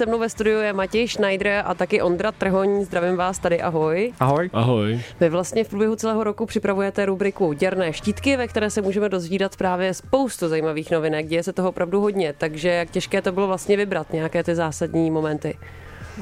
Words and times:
se 0.00 0.06
mnou 0.06 0.18
ve 0.18 0.28
studiu 0.28 0.58
je 0.58 0.72
Matěj 0.72 1.08
Schneider 1.08 1.62
a 1.66 1.74
taky 1.74 2.02
Ondra 2.02 2.32
Trhoň. 2.32 2.84
Zdravím 2.84 3.16
vás 3.16 3.38
tady, 3.38 3.62
ahoj. 3.62 4.12
Ahoj. 4.20 4.50
Ahoj. 4.52 5.00
Vy 5.20 5.28
vlastně 5.28 5.64
v 5.64 5.68
průběhu 5.68 5.96
celého 5.96 6.24
roku 6.24 6.46
připravujete 6.46 7.06
rubriku 7.06 7.52
Děrné 7.52 7.92
štítky, 7.92 8.36
ve 8.36 8.48
které 8.48 8.70
se 8.70 8.82
můžeme 8.82 9.08
dozvídat 9.08 9.56
právě 9.56 9.94
spoustu 9.94 10.48
zajímavých 10.48 10.90
novinek. 10.90 11.26
Děje 11.26 11.42
se 11.42 11.52
toho 11.52 11.68
opravdu 11.68 12.00
hodně, 12.00 12.34
takže 12.38 12.68
jak 12.68 12.90
těžké 12.90 13.22
to 13.22 13.32
bylo 13.32 13.46
vlastně 13.46 13.76
vybrat 13.76 14.12
nějaké 14.12 14.44
ty 14.44 14.54
zásadní 14.54 15.10
momenty. 15.10 15.58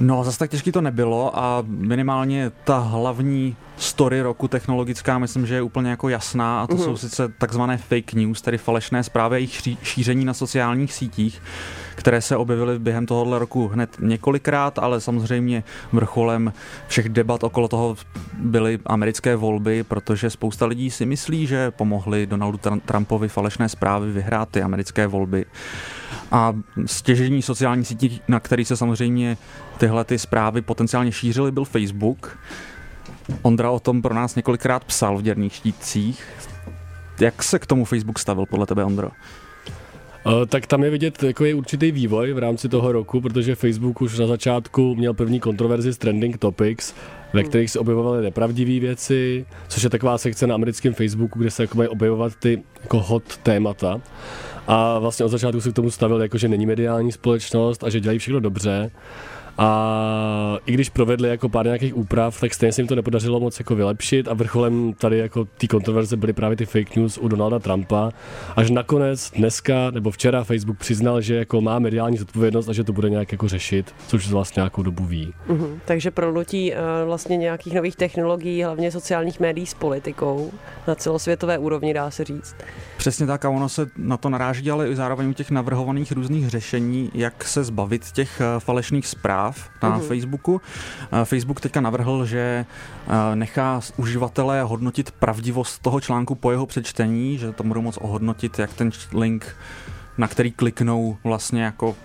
No, 0.00 0.24
zase 0.24 0.38
tak 0.38 0.50
těžký 0.50 0.72
to 0.72 0.80
nebylo 0.80 1.38
a 1.38 1.64
minimálně 1.66 2.50
ta 2.64 2.78
hlavní 2.78 3.56
story 3.78 4.22
roku 4.22 4.48
technologická, 4.48 5.18
myslím, 5.18 5.46
že 5.46 5.54
je 5.54 5.62
úplně 5.62 5.90
jako 5.90 6.08
jasná 6.08 6.62
a 6.62 6.66
to 6.66 6.74
mm-hmm. 6.74 6.84
jsou 6.84 6.96
sice 6.96 7.28
takzvané 7.38 7.76
fake 7.76 8.12
news, 8.12 8.42
tedy 8.42 8.58
falešné 8.58 9.02
zprávy 9.02 9.36
a 9.36 9.38
jejich 9.38 9.78
šíření 9.82 10.24
na 10.24 10.34
sociálních 10.34 10.92
sítích, 10.92 11.42
které 11.94 12.20
se 12.20 12.36
objevily 12.36 12.78
během 12.78 13.06
tohohle 13.06 13.38
roku 13.38 13.68
hned 13.68 13.96
několikrát, 14.00 14.78
ale 14.78 15.00
samozřejmě 15.00 15.64
vrcholem 15.92 16.52
všech 16.86 17.08
debat 17.08 17.44
okolo 17.44 17.68
toho 17.68 17.96
byly 18.38 18.78
americké 18.86 19.36
volby, 19.36 19.82
protože 19.82 20.30
spousta 20.30 20.66
lidí 20.66 20.90
si 20.90 21.06
myslí, 21.06 21.46
že 21.46 21.70
pomohli 21.70 22.26
Donaldu 22.26 22.60
Trumpovi 22.84 23.28
falešné 23.28 23.68
zprávy 23.68 24.12
vyhrát 24.12 24.48
ty 24.48 24.62
americké 24.62 25.06
volby. 25.06 25.44
A 26.32 26.54
stěžení 26.86 27.42
sociální 27.42 27.84
sítí, 27.84 28.20
na 28.28 28.40
který 28.40 28.64
se 28.64 28.76
samozřejmě 28.76 29.36
tyhle 29.78 30.04
ty 30.04 30.18
zprávy 30.18 30.62
potenciálně 30.62 31.12
šířily, 31.12 31.52
byl 31.52 31.64
Facebook. 31.64 32.38
Ondra 33.42 33.70
o 33.70 33.80
tom 33.80 34.02
pro 34.02 34.14
nás 34.14 34.34
několikrát 34.34 34.84
psal 34.84 35.18
v 35.18 35.22
děrných 35.22 35.54
štítcích. 35.54 36.24
Jak 37.20 37.42
se 37.42 37.58
k 37.58 37.66
tomu 37.66 37.84
Facebook 37.84 38.18
stavil 38.18 38.46
podle 38.46 38.66
tebe, 38.66 38.84
Ondro? 38.84 39.08
Uh, 40.26 40.46
tak 40.46 40.66
tam 40.66 40.84
je 40.84 40.90
vidět 40.90 41.22
jako 41.22 41.44
je 41.44 41.54
určitý 41.54 41.90
vývoj 41.92 42.32
v 42.32 42.38
rámci 42.38 42.68
toho 42.68 42.92
roku, 42.92 43.20
protože 43.20 43.54
Facebook 43.54 44.00
už 44.00 44.18
na 44.18 44.26
začátku 44.26 44.94
měl 44.94 45.14
první 45.14 45.40
kontroverzi 45.40 45.92
s 45.92 45.98
Trending 45.98 46.38
Topics, 46.38 46.94
ve 47.32 47.42
kterých 47.42 47.70
se 47.70 47.78
objevovaly 47.78 48.22
nepravdivé 48.22 48.80
věci, 48.80 49.46
což 49.68 49.82
je 49.82 49.90
taková 49.90 50.18
sekce 50.18 50.46
na 50.46 50.54
americkém 50.54 50.94
Facebooku, 50.94 51.38
kde 51.38 51.50
se 51.50 51.62
jako 51.62 51.76
mají 51.76 51.88
objevovat 51.88 52.32
ty 52.38 52.62
jako 52.82 53.00
hot 53.00 53.36
témata. 53.36 54.00
A 54.66 54.98
vlastně 54.98 55.24
od 55.24 55.28
začátku 55.28 55.60
se 55.60 55.70
k 55.70 55.74
tomu 55.74 55.90
stavil, 55.90 56.22
jako 56.22 56.38
že 56.38 56.48
není 56.48 56.66
mediální 56.66 57.12
společnost 57.12 57.84
a 57.84 57.90
že 57.90 58.00
dělají 58.00 58.18
všechno 58.18 58.40
dobře. 58.40 58.90
A 59.58 60.58
i 60.66 60.72
když 60.72 60.88
provedli 60.88 61.28
jako 61.28 61.48
pár 61.48 61.66
nějakých 61.66 61.96
úprav, 61.96 62.40
tak 62.40 62.54
stejně 62.54 62.72
se 62.72 62.80
jim 62.80 62.88
to 62.88 62.94
nepodařilo 62.94 63.40
moc 63.40 63.58
jako 63.58 63.74
vylepšit 63.74 64.28
a 64.28 64.34
vrcholem 64.34 64.94
tady 64.98 65.18
jako 65.18 65.44
ty 65.44 65.68
kontroverze 65.68 66.16
byly 66.16 66.32
právě 66.32 66.56
ty 66.56 66.66
fake 66.66 66.96
news 66.96 67.18
u 67.18 67.28
Donalda 67.28 67.58
Trumpa. 67.58 68.10
Až 68.56 68.70
nakonec 68.70 69.30
dneska 69.30 69.90
nebo 69.90 70.10
včera 70.10 70.44
Facebook 70.44 70.78
přiznal, 70.78 71.20
že 71.20 71.34
jako 71.34 71.60
má 71.60 71.78
mediální 71.78 72.16
zodpovědnost 72.16 72.68
a 72.68 72.72
že 72.72 72.84
to 72.84 72.92
bude 72.92 73.10
nějak 73.10 73.32
jako 73.32 73.48
řešit, 73.48 73.94
což 74.06 74.30
vlastně 74.30 74.60
nějakou 74.60 74.82
dobu 74.82 75.04
ví. 75.04 75.32
Mm-hmm. 75.48 75.78
Takže 75.84 76.10
prolnutí 76.10 76.72
uh, 76.72 76.78
vlastně 77.06 77.36
nějakých 77.36 77.74
nových 77.74 77.96
technologií, 77.96 78.62
hlavně 78.62 78.90
sociálních 78.90 79.40
médií 79.40 79.66
s 79.66 79.74
politikou 79.74 80.50
na 80.88 80.94
celosvětové 80.94 81.58
úrovni, 81.58 81.94
dá 81.94 82.10
se 82.10 82.24
říct. 82.24 82.56
Přesně 82.96 83.26
tak 83.26 83.44
a 83.44 83.50
ono 83.50 83.68
se 83.68 83.86
na 83.96 84.16
to 84.16 84.28
naráží, 84.28 84.70
ale 84.70 84.90
i 84.90 84.96
zároveň 84.96 85.28
u 85.28 85.32
těch 85.32 85.50
navrhovaných 85.50 86.12
různých 86.12 86.48
řešení, 86.48 87.10
jak 87.14 87.44
se 87.44 87.64
zbavit 87.64 88.12
těch 88.12 88.40
eh, 88.40 88.60
falešných 88.60 89.06
zpráv 89.06 89.47
na 89.82 89.98
mm-hmm. 89.98 90.08
Facebooku. 90.08 90.60
Eh, 91.12 91.24
Facebook 91.24 91.60
teďka 91.60 91.80
navrhl, 91.80 92.26
že 92.26 92.66
eh, 92.66 93.36
nechá 93.36 93.80
uživatele 93.96 94.62
hodnotit 94.62 95.10
pravdivost 95.10 95.82
toho 95.82 96.00
článku 96.00 96.34
po 96.34 96.50
jeho 96.50 96.66
přečtení, 96.66 97.38
že 97.38 97.52
to 97.52 97.64
budou 97.64 97.82
moc 97.82 97.96
ohodnotit, 97.96 98.58
jak 98.58 98.72
ten 98.72 98.90
link 99.14 99.56
na 100.18 100.28
který 100.28 100.52
kliknou 100.52 101.16
vlastně 101.24 101.62
jako 101.64 101.96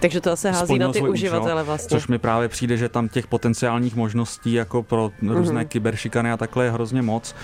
takže 0.00 0.20
to 0.20 0.36
se 0.36 0.50
hází 0.50 0.78
na 0.78 0.92
ty 0.92 1.00
uživatele 1.00 1.62
vlastně. 1.62 1.98
Což 1.98 2.08
mi 2.08 2.18
právě 2.18 2.48
přijde, 2.48 2.76
že 2.76 2.88
tam 2.88 3.08
těch 3.08 3.26
potenciálních 3.26 3.96
možností 3.96 4.52
jako 4.52 4.82
pro 4.82 5.10
různé 5.22 5.60
mm-hmm. 5.60 5.68
kyberšikany 5.68 6.32
a 6.32 6.36
takhle 6.36 6.64
je 6.64 6.70
hrozně 6.70 7.02
moc. 7.02 7.34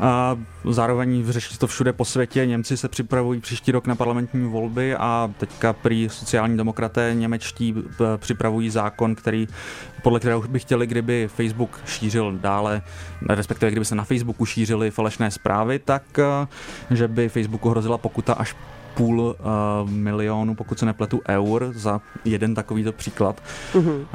A 0.00 0.38
zároveň 0.70 1.24
řeší 1.26 1.58
to 1.58 1.66
všude 1.66 1.92
po 1.92 2.04
světě. 2.04 2.46
Němci 2.46 2.76
se 2.76 2.88
připravují 2.88 3.40
příští 3.40 3.72
rok 3.72 3.86
na 3.86 3.94
parlamentní 3.94 4.48
volby 4.48 4.96
a 4.96 5.30
teďka 5.38 5.72
prý 5.72 6.08
sociální 6.08 6.56
demokraté 6.56 7.14
němečtí 7.14 7.74
e, 7.76 8.18
připravují 8.18 8.70
zákon, 8.70 9.14
který 9.14 9.48
podle 10.02 10.20
kterého 10.20 10.42
by 10.42 10.58
chtěli, 10.58 10.86
kdyby 10.86 11.28
Facebook 11.34 11.80
šířil 11.86 12.38
dále, 12.38 12.82
respektive 13.28 13.70
kdyby 13.70 13.84
se 13.84 13.94
na 13.94 14.04
Facebooku 14.04 14.46
šířily 14.46 14.90
falešné 14.90 15.30
zprávy, 15.30 15.78
tak 15.78 16.18
e, 16.18 16.24
že 16.94 17.08
by 17.08 17.28
Facebooku 17.28 17.68
hrozila 17.68 17.98
pokuta 17.98 18.32
až 18.32 18.54
půl 18.96 19.20
uh, 19.20 19.90
milionu, 19.90 20.54
pokud 20.54 20.78
se 20.78 20.86
nepletu, 20.86 21.20
eur 21.28 21.72
za 21.74 22.00
jeden 22.24 22.54
takovýto 22.54 22.92
příklad. 22.92 23.42
Uh-huh. 23.74 23.96
Uh, 23.96 24.06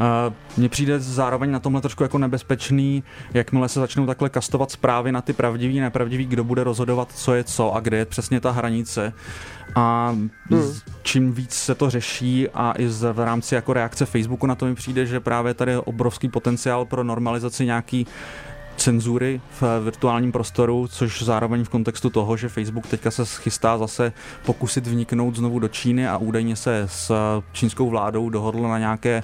mně 0.58 0.70
přijde 0.70 1.00
zároveň 1.00 1.52
na 1.52 1.60
tomhle 1.60 1.82
trošku 1.82 2.04
jako 2.04 2.18
nebezpečný, 2.18 3.04
jakmile 3.34 3.70
se 3.70 3.80
začnou 3.80 4.06
takhle 4.06 4.30
kastovat 4.30 4.72
zprávy 4.72 5.12
na 5.12 5.22
ty 5.22 5.34
pravdivý, 5.34 5.80
nepravdivý, 5.80 6.26
kdo 6.26 6.44
bude 6.44 6.64
rozhodovat, 6.64 7.12
co 7.16 7.34
je 7.34 7.44
co 7.44 7.74
a 7.74 7.80
kde 7.80 7.98
je 7.98 8.06
přesně 8.06 8.40
ta 8.40 8.52
hranice. 8.52 9.14
A 9.76 10.16
hmm. 10.50 10.74
čím 11.04 11.34
víc 11.34 11.54
se 11.54 11.76
to 11.76 11.90
řeší 11.90 12.50
a 12.50 12.72
i 12.72 12.88
v 12.88 13.26
rámci 13.26 13.56
jako 13.56 13.74
reakce 13.74 14.06
Facebooku 14.06 14.48
na 14.48 14.56
to 14.56 14.66
mi 14.66 14.76
přijde, 14.76 15.06
že 15.06 15.20
právě 15.20 15.54
tady 15.54 15.72
je 15.72 15.80
obrovský 15.80 16.30
potenciál 16.30 16.86
pro 16.86 17.04
normalizaci 17.04 17.66
nějaký 17.66 18.08
cenzury 18.82 19.42
v 19.62 19.84
virtuálním 19.84 20.32
prostoru, 20.32 20.88
což 20.88 21.24
zároveň 21.24 21.64
v 21.64 21.70
kontextu 21.70 22.10
toho, 22.10 22.38
že 22.38 22.50
Facebook 22.50 22.88
teďka 22.88 23.12
se 23.12 23.26
chystá 23.26 23.78
zase 23.78 24.14
pokusit 24.46 24.88
vniknout 24.88 25.36
znovu 25.36 25.60
do 25.60 25.68
Číny 25.68 26.08
a 26.08 26.18
údajně 26.18 26.56
se 26.56 26.84
s 26.86 27.12
čínskou 27.52 27.90
vládou 27.90 28.30
dohodl 28.30 28.62
na 28.62 28.80
nějaké 28.80 29.24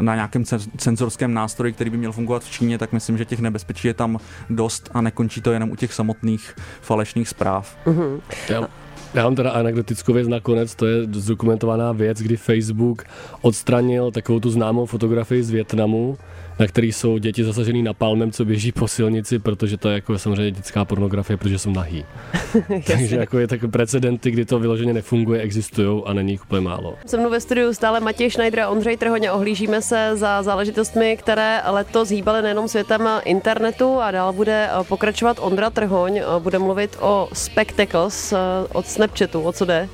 na 0.00 0.14
nějakém 0.14 0.44
cenzorském 0.76 1.34
nástroji, 1.34 1.72
který 1.72 1.90
by 1.90 1.96
měl 1.96 2.12
fungovat 2.12 2.44
v 2.44 2.50
Číně, 2.50 2.78
tak 2.78 2.92
myslím, 2.92 3.18
že 3.18 3.24
těch 3.24 3.40
nebezpečí 3.40 3.88
je 3.88 3.94
tam 3.94 4.18
dost 4.50 4.90
a 4.94 5.00
nekončí 5.00 5.40
to 5.40 5.52
jenom 5.52 5.70
u 5.70 5.76
těch 5.76 5.94
samotných 5.94 6.54
falešných 6.80 7.28
zpráv. 7.28 7.76
Mm-hmm. 7.86 8.20
Já, 8.48 8.68
já 9.14 9.24
mám 9.24 9.34
teda 9.34 9.50
anekdotickou 9.50 10.12
věc 10.12 10.28
nakonec, 10.28 10.74
to 10.74 10.86
je 10.86 11.04
zdokumentovaná 11.12 11.92
věc, 11.92 12.18
kdy 12.18 12.36
Facebook 12.36 13.04
odstranil 13.42 14.10
takovou 14.10 14.40
tu 14.40 14.50
známou 14.50 14.86
fotografii 14.86 15.42
z 15.42 15.50
Větnamu, 15.50 16.18
na 16.58 16.66
který 16.66 16.92
jsou 16.92 17.18
děti 17.18 17.44
zasažený 17.44 17.82
napalmem, 17.82 18.32
co 18.32 18.44
běží 18.44 18.72
po 18.72 18.88
silnici, 18.88 19.38
protože 19.38 19.76
to 19.76 19.88
je 19.88 19.94
jako 19.94 20.18
samozřejmě 20.18 20.50
dětská 20.50 20.84
pornografie, 20.84 21.36
protože 21.36 21.58
jsou 21.58 21.70
nahý. 21.70 22.04
Takže 22.86 23.16
jako 23.16 23.38
je 23.38 23.46
takové 23.46 23.72
precedenty, 23.72 24.30
kdy 24.30 24.44
to 24.44 24.58
vyloženě 24.58 24.92
nefunguje, 24.92 25.40
existují 25.40 26.02
a 26.06 26.12
není 26.12 26.32
jich 26.32 26.42
úplně 26.42 26.60
málo. 26.60 26.94
Se 27.06 27.16
mnou 27.16 27.30
ve 27.30 27.40
studiu 27.40 27.74
stále 27.74 28.00
Matěj 28.00 28.30
Schneider 28.30 28.60
a 28.60 28.68
Ondřej 28.68 28.96
Trhoně. 28.96 29.32
Ohlížíme 29.32 29.82
se 29.82 30.10
za 30.14 30.42
záležitostmi, 30.42 31.16
které 31.16 31.60
letos 31.66 32.08
hýbaly 32.10 32.42
nejenom 32.42 32.68
světem 32.68 33.08
internetu 33.24 34.00
a 34.00 34.10
dál 34.10 34.32
bude 34.32 34.68
pokračovat 34.88 35.36
Ondra 35.40 35.70
Trhoň. 35.70 36.20
Bude 36.38 36.58
mluvit 36.58 36.96
o 37.00 37.28
Spectacles 37.32 38.32
eh, 38.32 38.36
od 38.72 38.86
Snapchatu. 38.98 39.42
O 39.42 39.52
co 39.52 39.64
jde? 39.64 39.88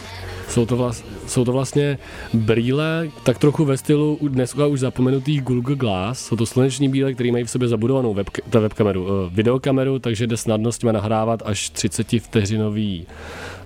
Jsou 0.48 0.66
to, 0.66 0.76
vlast, 0.76 1.04
jsou 1.26 1.44
to 1.44 1.52
vlastně 1.52 1.98
brýle, 2.34 3.08
tak 3.22 3.38
trochu 3.38 3.64
ve 3.64 3.76
stylu 3.76 4.18
dneska 4.22 4.66
už 4.66 4.80
zapomenutých 4.80 5.42
Google 5.42 5.76
Glass. 5.76 6.26
Jsou 6.26 6.36
to 6.36 6.46
sluneční 6.46 6.88
brýle, 6.88 7.14
které 7.14 7.32
mají 7.32 7.44
v 7.44 7.50
sobě 7.50 7.68
zabudovanou 7.68 8.14
web, 8.14 8.30
ta 8.50 8.60
webkameru, 8.60 9.04
uh, 9.04 9.10
videokameru, 9.32 9.98
takže 9.98 10.26
jde 10.26 10.36
snadno 10.36 10.72
s 10.72 10.82
nahrávat 10.82 11.42
až 11.44 11.70
30 11.70 12.06
vteřinový 12.20 13.06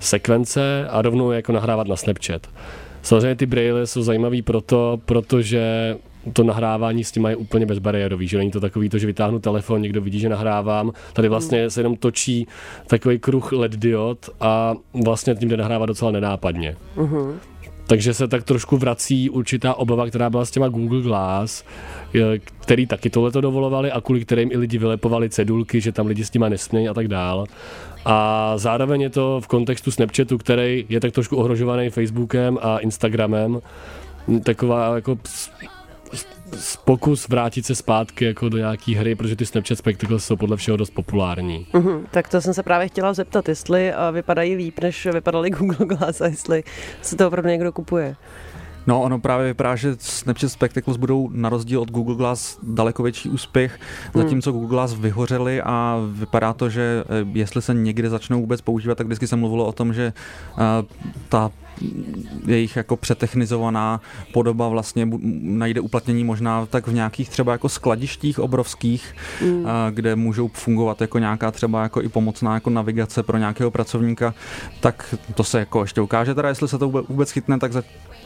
sekvence 0.00 0.88
a 0.91 1.03
rovnou 1.03 1.31
jako 1.31 1.53
nahrávat 1.53 1.87
na 1.87 1.97
Snapchat. 1.97 2.47
Samozřejmě 3.03 3.34
ty 3.34 3.47
braille 3.47 3.87
jsou 3.87 4.03
zajímavý 4.03 4.43
proto, 4.43 5.00
protože 5.05 5.97
to 6.33 6.44
nahrávání 6.44 7.05
s 7.05 7.12
tím 7.12 7.25
je 7.25 7.37
úplně 7.37 7.66
bezbariérový, 7.66 8.28
že 8.28 8.39
není 8.39 8.50
to 8.50 8.61
takový 8.61 8.89
to, 8.89 8.99
že 8.99 9.06
vytáhnu 9.06 9.39
telefon, 9.39 9.83
někdo 9.83 10.00
vidí, 10.00 10.21
že 10.21 10.28
nahrávám. 10.28 10.93
Tady 11.12 11.28
vlastně 11.28 11.71
se 11.71 11.81
jenom 11.81 11.97
točí 11.97 12.47
takový 12.87 13.19
kruh 13.19 13.53
LED 13.53 13.77
diod 13.77 14.31
a 14.41 14.75
vlastně 15.05 15.34
tím 15.34 15.49
jde 15.49 15.56
nahrávat 15.56 15.88
docela 15.88 16.11
nenápadně. 16.11 16.77
Uh-huh. 16.97 17.34
Takže 17.87 18.15
se 18.15 18.28
tak 18.28 18.44
trošku 18.44 18.77
vrací 18.77 19.31
určitá 19.31 19.75
obava, 19.75 20.06
která 20.06 20.31
byla 20.31 20.44
s 20.44 20.50
těma 20.50 20.69
Google 20.69 21.03
Glass, 21.03 21.64
který 22.61 22.87
taky 22.87 23.11
tohle 23.11 23.31
to 23.31 23.41
dovolovali 23.41 23.93
a 23.93 24.00
kvůli 24.00 24.20
kterým 24.20 24.52
i 24.52 24.56
lidi 24.56 24.79
vylepovali 24.79 25.31
cedulky, 25.31 25.81
že 25.81 25.93
tam 25.93 26.06
lidi 26.06 26.25
s 26.25 26.32
nima 26.32 26.49
nesmějí 26.49 26.88
a 26.88 26.94
tak 26.94 27.08
dál. 27.08 27.47
A 28.05 28.52
zároveň 28.56 29.00
je 29.00 29.11
to 29.11 29.41
v 29.41 29.47
kontextu 29.47 29.91
Snapchatu, 29.91 30.38
který 30.38 30.87
je 30.88 31.00
tak 31.00 31.12
trošku 31.12 31.37
ohrožovaný 31.37 31.91
Facebookem 31.91 32.58
a 32.62 32.79
Instagramem, 32.79 33.61
taková 34.43 34.94
jako 34.94 35.19
pokus 36.85 37.29
vrátit 37.29 37.67
se 37.67 37.75
zpátky 37.75 38.25
jako 38.25 38.49
do 38.49 38.59
nějaký 38.59 38.95
hry, 38.95 39.15
protože 39.15 39.37
ty 39.37 39.47
Snapchat 39.47 39.79
Spectacles 39.79 40.25
jsou 40.25 40.37
podle 40.37 40.56
všeho 40.56 40.77
dost 40.77 40.91
populární. 40.91 41.67
Mm-hmm, 41.73 42.00
tak 42.11 42.29
to 42.29 42.41
jsem 42.41 42.55
se 42.55 42.62
právě 42.62 42.89
chtěla 42.89 43.15
zeptat, 43.15 43.49
jestli 43.49 43.93
vypadají 44.12 44.55
líp, 44.55 44.81
než 44.81 45.06
vypadaly 45.06 45.50
Google 45.59 45.87
Glass 45.87 46.21
a 46.21 46.27
jestli 46.27 46.65
se 47.03 47.17
to 47.17 47.29
opravdu 47.29 47.50
někdo 47.50 47.73
kupuje. 47.73 48.17
No, 48.89 49.03
ono 49.03 49.19
právě 49.19 49.47
vypadá, 49.47 49.77
že 49.77 49.97
Snapchat 49.99 50.50
Spectacles 50.50 50.97
budou 50.97 51.31
na 51.33 51.49
rozdíl 51.49 51.81
od 51.81 51.91
Google 51.91 52.17
Glass 52.17 52.59
daleko 52.62 53.03
větší 53.03 53.29
úspěch, 53.29 53.81
hmm. 54.15 54.23
zatímco 54.23 54.53
Google 54.53 54.69
Glass 54.69 54.95
vyhořeli 54.95 55.62
a 55.62 56.00
vypadá 56.12 56.53
to, 56.53 56.71
že 56.71 57.05
eh, 57.05 57.27
jestli 57.33 57.62
se 57.62 57.75
někde 57.75 58.11
začnou 58.11 58.41
vůbec 58.41 58.61
používat, 58.61 58.99
tak 58.99 59.06
vždycky 59.06 59.27
se 59.27 59.37
mluvilo 59.37 59.67
o 59.67 59.73
tom, 59.73 59.95
že 59.95 60.12
uh, 60.56 60.62
ta 61.29 61.50
jejich 62.46 62.76
jako 62.76 62.96
přetechnizovaná 62.96 64.00
podoba 64.32 64.69
vlastně 64.69 65.08
najde 65.42 65.80
uplatnění 65.80 66.25
možná 66.25 66.66
tak 66.66 66.86
v 66.86 66.92
nějakých 66.92 67.28
třeba 67.28 67.52
jako 67.52 67.69
skladištích 67.69 68.38
obrovských, 68.38 69.14
mm. 69.42 69.66
kde 69.90 70.16
můžou 70.16 70.48
fungovat 70.48 71.00
jako 71.00 71.19
nějaká 71.19 71.50
třeba 71.50 71.82
jako 71.82 72.02
i 72.02 72.08
pomocná 72.08 72.54
jako 72.54 72.70
navigace 72.70 73.22
pro 73.22 73.38
nějakého 73.38 73.70
pracovníka, 73.70 74.34
tak 74.80 75.14
to 75.34 75.44
se 75.44 75.58
jako 75.58 75.80
ještě 75.82 76.00
ukáže. 76.00 76.34
Teda 76.34 76.48
jestli 76.48 76.69
se 76.69 76.78
to 76.78 76.88
vůbec 76.88 77.30
chytne, 77.30 77.58
tak 77.58 77.72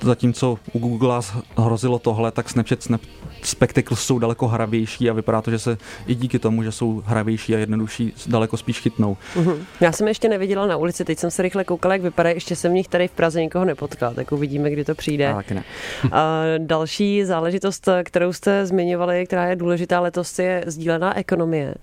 zatímco 0.00 0.58
u 0.72 0.78
Google 0.78 1.20
hrozilo 1.58 1.98
tohle, 1.98 2.30
tak 2.30 2.50
Snapchat 2.50 2.82
Snap 2.82 3.00
Spectacles 3.42 4.00
jsou 4.00 4.18
daleko 4.18 4.48
hravější 4.48 5.10
a 5.10 5.12
vypadá 5.12 5.42
to, 5.42 5.50
že 5.50 5.58
se 5.58 5.78
i 6.06 6.14
díky 6.14 6.38
tomu, 6.38 6.62
že 6.62 6.72
jsou 6.72 7.02
hravější 7.06 7.54
a 7.54 7.58
jednodušší, 7.58 8.12
daleko 8.26 8.56
spíš 8.56 8.80
chytnou. 8.80 9.16
Uh-huh. 9.36 9.56
Já 9.80 9.92
jsem 9.92 10.08
ještě 10.08 10.28
neviděla 10.28 10.66
na 10.66 10.76
ulici, 10.76 11.04
teď 11.04 11.18
jsem 11.18 11.30
se 11.30 11.42
rychle 11.42 11.64
koukala, 11.64 11.94
jak 11.94 12.02
vypadá, 12.02 12.30
ještě 12.30 12.56
jsem 12.56 12.72
v 12.72 12.74
nich 12.74 12.88
tady 12.88 13.08
v 13.08 13.10
Praze 13.10 13.41
nikoho 13.42 13.64
nepotkala, 13.64 14.14
tak 14.14 14.32
uvidíme, 14.32 14.70
kdy 14.70 14.84
to 14.84 14.94
přijde. 14.94 15.28
A, 15.28 15.34
taky 15.34 15.54
ne. 15.54 15.64
a 16.12 16.42
další 16.58 17.24
záležitost, 17.24 17.88
kterou 18.04 18.32
jste 18.32 18.66
zmiňovali, 18.66 19.26
která 19.26 19.46
je 19.46 19.56
důležitá 19.56 20.00
letos, 20.00 20.38
je 20.38 20.64
sdílená 20.66 21.16
ekonomie. 21.16 21.74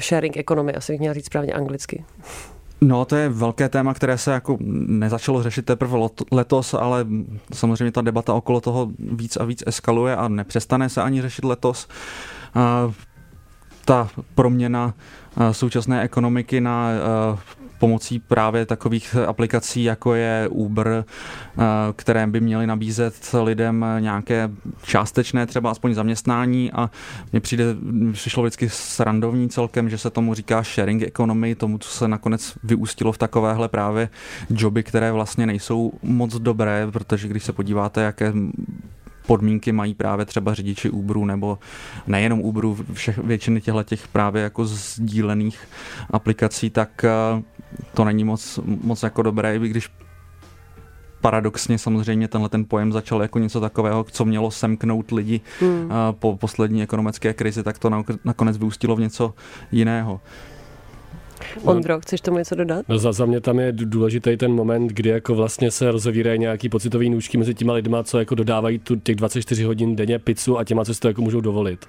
Sharing 0.00 0.36
economy, 0.36 0.74
asi 0.74 0.92
bych 0.92 1.00
měla 1.00 1.14
říct 1.14 1.26
správně 1.26 1.52
anglicky. 1.52 2.04
No, 2.80 3.04
to 3.04 3.16
je 3.16 3.28
velké 3.28 3.68
téma, 3.68 3.94
které 3.94 4.18
se 4.18 4.32
jako 4.32 4.56
nezačalo 4.60 5.42
řešit 5.42 5.64
teprve 5.64 5.98
letos, 6.32 6.74
ale 6.74 7.06
samozřejmě 7.54 7.92
ta 7.92 8.00
debata 8.00 8.34
okolo 8.34 8.60
toho 8.60 8.90
víc 8.98 9.36
a 9.36 9.44
víc 9.44 9.62
eskaluje 9.66 10.16
a 10.16 10.28
nepřestane 10.28 10.88
se 10.88 11.02
ani 11.02 11.22
řešit 11.22 11.44
letos. 11.44 11.88
Ta 13.84 14.08
proměna 14.34 14.94
současné 15.52 16.02
ekonomiky 16.02 16.60
na 16.60 16.90
pomocí 17.78 18.18
právě 18.18 18.66
takových 18.66 19.16
aplikací, 19.16 19.84
jako 19.84 20.14
je 20.14 20.48
Uber, 20.50 21.04
eh, 21.04 21.62
které 21.96 22.26
by 22.26 22.40
měly 22.40 22.66
nabízet 22.66 23.14
lidem 23.42 23.86
nějaké 23.98 24.50
částečné 24.82 25.46
třeba 25.46 25.70
aspoň 25.70 25.94
zaměstnání. 25.94 26.72
A 26.72 26.90
mně 27.32 27.40
přijde, 27.40 27.64
přišlo 28.12 28.42
vždycky 28.42 28.68
srandovní 28.68 29.48
celkem, 29.48 29.90
že 29.90 29.98
se 29.98 30.10
tomu 30.10 30.34
říká 30.34 30.62
sharing 30.62 31.02
economy, 31.02 31.54
tomu, 31.54 31.78
co 31.78 31.90
se 31.90 32.08
nakonec 32.08 32.58
vyústilo 32.62 33.12
v 33.12 33.18
takovéhle 33.18 33.68
právě 33.68 34.08
joby, 34.50 34.82
které 34.82 35.12
vlastně 35.12 35.46
nejsou 35.46 35.92
moc 36.02 36.34
dobré, 36.34 36.86
protože 36.92 37.28
když 37.28 37.44
se 37.44 37.52
podíváte, 37.52 38.00
jaké 38.00 38.32
podmínky 39.28 39.72
mají 39.72 39.94
právě 39.94 40.24
třeba 40.24 40.54
řidiči 40.54 40.90
Uberu 40.90 41.24
nebo 41.24 41.58
nejenom 42.06 42.40
Uberu, 42.40 42.78
všech, 42.92 43.18
většiny 43.18 43.60
těchto 43.60 43.82
těch 43.82 44.08
právě 44.08 44.42
jako 44.42 44.64
sdílených 44.64 45.68
aplikací, 46.10 46.70
tak 46.70 47.04
eh, 47.04 47.42
to 47.94 48.04
není 48.04 48.24
moc, 48.24 48.60
moc 48.64 49.02
jako 49.02 49.22
dobré, 49.22 49.56
i 49.56 49.68
když 49.68 49.88
paradoxně 51.20 51.78
samozřejmě 51.78 52.28
tenhle 52.28 52.48
ten 52.48 52.64
pojem 52.64 52.92
začal 52.92 53.22
jako 53.22 53.38
něco 53.38 53.60
takového, 53.60 54.04
co 54.10 54.24
mělo 54.24 54.50
semknout 54.50 55.10
lidi 55.12 55.40
hmm. 55.60 55.90
Eh, 55.92 56.12
po 56.12 56.36
poslední 56.36 56.82
ekonomické 56.82 57.34
krizi, 57.34 57.62
tak 57.62 57.78
to 57.78 57.90
nakonec 58.24 58.56
vyústilo 58.56 58.96
v 58.96 59.00
něco 59.00 59.34
jiného. 59.72 60.20
Ondro, 61.62 62.00
chceš 62.00 62.20
tomu 62.20 62.38
něco 62.38 62.54
dodat? 62.54 62.84
No 62.88 62.98
za, 62.98 63.12
za 63.12 63.26
mě 63.26 63.40
tam 63.40 63.58
je 63.58 63.72
důležitý 63.72 64.36
ten 64.36 64.52
moment, 64.52 64.86
kdy 64.86 65.10
jako 65.10 65.34
vlastně 65.34 65.70
se 65.70 65.90
rozevírají 65.92 66.38
nějaký 66.38 66.68
pocitový 66.68 67.10
nůžky 67.10 67.38
mezi 67.38 67.54
těma 67.54 67.72
lidma, 67.72 68.02
co 68.02 68.18
jako 68.18 68.34
dodávají 68.34 68.78
tu 68.78 68.96
těch 68.96 69.16
24 69.16 69.64
hodin 69.64 69.96
denně 69.96 70.18
pizzu 70.18 70.58
a 70.58 70.64
těma, 70.64 70.84
co 70.84 70.94
si 70.94 71.00
to 71.00 71.08
jako 71.08 71.22
můžou 71.22 71.40
dovolit. 71.40 71.86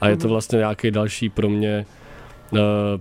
A 0.00 0.08
je 0.08 0.16
to 0.16 0.26
mhm. 0.26 0.30
vlastně 0.30 0.56
nějaký 0.58 0.90
další 0.90 1.28
pro 1.28 1.48
mě 1.48 1.86
uh, 2.52 2.58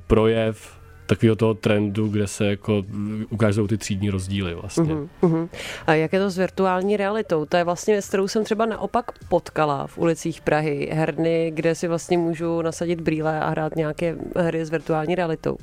projev 0.08 0.77
takového 1.07 1.36
toho 1.36 1.54
trendu, 1.54 2.07
kde 2.07 2.27
se 2.27 2.45
jako 2.45 2.83
ukážou 3.30 3.68
ty 3.68 3.77
třídní 3.77 4.09
rozdíly 4.09 4.56
vlastně. 4.56 4.95
Uh-huh. 5.21 5.50
A 5.88 5.94
jak 5.94 6.13
je 6.13 6.19
to 6.19 6.30
s 6.30 6.38
virtuální 6.38 6.98
realitou? 6.98 7.45
To 7.45 7.57
je 7.57 7.63
vlastně 7.63 7.94
věc, 7.94 8.07
kterou 8.07 8.27
jsem 8.27 8.44
třeba 8.44 8.65
naopak 8.65 9.12
potkala 9.30 9.88
v 9.88 9.98
ulicích 9.98 10.42
Prahy, 10.42 10.89
herny, 10.92 11.51
kde 11.56 11.75
si 11.75 11.88
vlastně 11.88 12.18
můžu 12.18 12.62
nasadit 12.62 13.01
brýle 13.01 13.39
a 13.39 13.50
hrát 13.50 13.75
nějaké 13.75 14.15
hry 14.36 14.65
s 14.65 14.69
virtuální 14.69 15.15
realitou. 15.15 15.57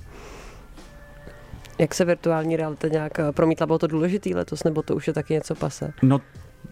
Jak 1.79 1.95
se 1.95 2.05
virtuální 2.05 2.57
realita 2.57 2.89
nějak 2.89 3.13
promítla? 3.31 3.67
Bylo 3.67 3.79
to 3.79 3.87
důležitý 3.87 4.35
letos, 4.35 4.65
nebo 4.65 4.83
to 4.83 4.97
už 4.97 5.07
je 5.07 5.13
taky 5.13 5.35
něco 5.35 5.55
pase? 5.55 5.93
No 6.03 6.21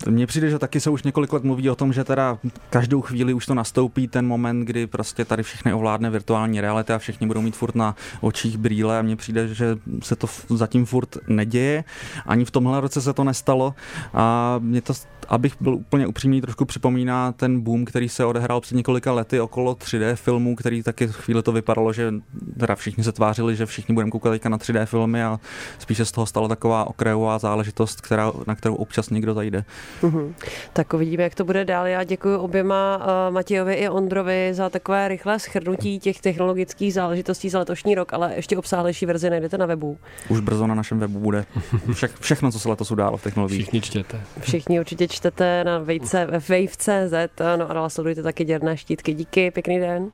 mně 0.08 0.26
přijde, 0.26 0.50
že 0.50 0.58
taky 0.58 0.80
se 0.80 0.90
už 0.90 1.02
několik 1.02 1.32
let 1.32 1.44
mluví 1.44 1.70
o 1.70 1.74
tom, 1.74 1.92
že 1.92 2.04
teda 2.04 2.38
každou 2.70 3.00
chvíli 3.00 3.34
už 3.34 3.46
to 3.46 3.54
nastoupí 3.54 4.08
ten 4.08 4.26
moment, 4.26 4.64
kdy 4.64 4.86
prostě 4.86 5.24
tady 5.24 5.42
všechny 5.42 5.72
ovládne 5.72 6.10
virtuální 6.10 6.60
realita 6.60 6.94
a 6.94 6.98
všichni 6.98 7.26
budou 7.26 7.40
mít 7.40 7.56
furt 7.56 7.74
na 7.74 7.96
očích 8.20 8.58
brýle 8.58 8.98
a 8.98 9.02
mně 9.02 9.16
přijde, 9.16 9.54
že 9.54 9.76
se 10.02 10.16
to 10.16 10.26
zatím 10.48 10.86
furt 10.86 11.16
neděje. 11.28 11.84
Ani 12.26 12.44
v 12.44 12.50
tomhle 12.50 12.80
roce 12.80 13.00
se 13.00 13.12
to 13.12 13.24
nestalo 13.24 13.74
a 14.14 14.56
mě 14.58 14.80
to, 14.80 14.94
abych 15.28 15.56
byl 15.60 15.74
úplně 15.74 16.06
upřímný, 16.06 16.40
trošku 16.40 16.64
připomíná 16.64 17.32
ten 17.32 17.60
boom, 17.60 17.84
který 17.84 18.08
se 18.08 18.24
odehrál 18.24 18.60
před 18.60 18.74
několika 18.74 19.12
lety 19.12 19.40
okolo 19.40 19.74
3D 19.74 20.14
filmů, 20.14 20.56
který 20.56 20.82
taky 20.82 21.08
chvíli 21.08 21.42
to 21.42 21.52
vypadalo, 21.52 21.92
že 21.92 22.14
teda 22.58 22.74
všichni 22.74 23.04
se 23.04 23.12
tvářili, 23.12 23.56
že 23.56 23.66
všichni 23.66 23.94
budeme 23.94 24.10
koukat 24.10 24.32
teďka 24.32 24.48
na 24.48 24.58
3D 24.58 24.86
filmy 24.86 25.24
a 25.24 25.40
spíše 25.78 26.04
z 26.04 26.12
toho 26.12 26.26
stala 26.26 26.48
taková 26.48 26.84
okrajová 26.84 27.38
záležitost, 27.38 28.00
která, 28.00 28.32
na 28.46 28.54
kterou 28.54 28.74
občas 28.74 29.10
někdo 29.10 29.34
zajde. 29.34 29.64
Mm-hmm. 30.02 30.34
Tak 30.72 30.94
uvidíme, 30.94 31.22
jak 31.22 31.34
to 31.34 31.44
bude 31.44 31.64
dál. 31.64 31.86
Já 31.86 32.04
děkuji 32.04 32.38
oběma 32.38 32.96
uh, 32.96 33.34
Matějovi 33.34 33.74
i 33.74 33.88
Ondrovi 33.88 34.54
za 34.54 34.70
takové 34.70 35.08
rychlé 35.08 35.38
schrnutí 35.38 35.98
těch 35.98 36.20
technologických 36.20 36.94
záležitostí 36.94 37.50
za 37.50 37.58
letošní 37.58 37.94
rok, 37.94 38.12
ale 38.12 38.32
ještě 38.36 38.56
obsáhlejší 38.56 39.06
verzi 39.06 39.30
najdete 39.30 39.58
na 39.58 39.66
webu. 39.66 39.98
Už 40.28 40.40
brzo 40.40 40.66
na 40.66 40.74
našem 40.74 40.98
webu 40.98 41.18
bude 41.18 41.44
vše, 41.92 42.08
všechno, 42.20 42.52
co 42.52 42.58
se 42.58 42.68
letos 42.68 42.90
událo 42.90 43.16
v 43.16 43.22
technologiích. 43.22 43.62
Všichni 43.62 43.80
čtěte. 43.80 44.20
Všichni 44.40 44.80
určitě 44.80 45.08
čtete 45.08 45.64
na 45.64 45.78
vejce, 45.78 46.26
wave.cz, 46.26 47.40
no 47.56 47.70
a 47.70 47.72
dál 47.72 47.90
sledujte 47.90 48.22
taky 48.22 48.44
děrné 48.44 48.76
štítky. 48.76 49.14
Díky, 49.14 49.50
pěkný 49.50 49.80
den. 49.80 50.10